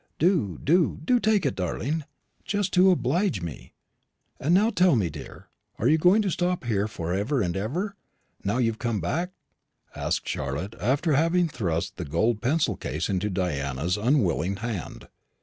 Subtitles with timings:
[0.17, 2.05] Do, do, do take it, darling,
[2.43, 3.75] just to oblige me.
[4.39, 7.95] And now, tell me, dear, you're going to stop here for ever and ever,
[8.43, 9.29] now you've come back"
[9.95, 15.07] asked Charlotte, after having thrust the gold pencil case into Diana's unwilling hand.